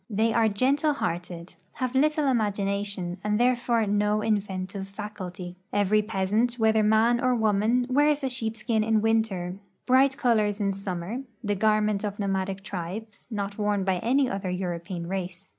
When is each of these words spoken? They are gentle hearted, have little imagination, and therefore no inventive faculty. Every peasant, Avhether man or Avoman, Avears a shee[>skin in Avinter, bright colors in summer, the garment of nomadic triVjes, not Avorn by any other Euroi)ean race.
They 0.09 0.33
are 0.33 0.49
gentle 0.49 0.93
hearted, 0.93 1.53
have 1.75 1.93
little 1.93 2.25
imagination, 2.25 3.19
and 3.23 3.39
therefore 3.39 3.85
no 3.85 4.23
inventive 4.23 4.87
faculty. 4.87 5.57
Every 5.71 6.01
peasant, 6.01 6.57
Avhether 6.57 6.83
man 6.83 7.21
or 7.23 7.33
Avoman, 7.35 7.85
Avears 7.87 8.23
a 8.23 8.27
shee[>skin 8.27 8.83
in 8.83 8.99
Avinter, 9.01 9.59
bright 9.85 10.17
colors 10.17 10.59
in 10.59 10.73
summer, 10.73 11.19
the 11.43 11.53
garment 11.53 12.03
of 12.03 12.17
nomadic 12.17 12.63
triVjes, 12.63 13.27
not 13.29 13.57
Avorn 13.57 13.85
by 13.85 13.97
any 13.99 14.27
other 14.27 14.49
Euroi)ean 14.51 15.07
race. 15.07 15.49